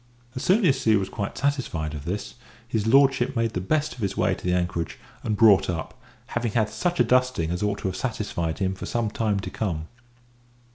[0.35, 2.33] As soon as he was quite satisfied of this,
[2.73, 5.93] Lord made the best of his way to the anchorage, and brought up,
[6.25, 9.51] having had such a dusting as ought to have satisfied him for some time to
[9.51, 9.89] come.